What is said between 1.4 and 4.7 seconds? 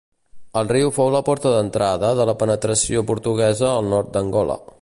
d'entrada de la penetració portuguesa al nord d'Angola.